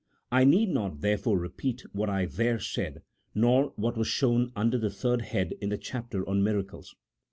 I 0.31 0.45
need 0.45 0.69
not, 0.69 1.01
therefore, 1.01 1.37
repeat 1.37 1.83
what 1.93 2.07
T 2.07 2.25
there 2.25 2.57
said, 2.59 3.03
nor 3.35 3.65
what 3.75 3.97
was 3.97 4.07
shown 4.07 4.51
under 4.55 4.79
the 4.79 4.89
third 4.89 5.21
head 5.21 5.53
in 5.61 5.69
the 5.69 5.77
chapter 5.77 6.27
on 6.27 6.41
miracles. 6.43 6.95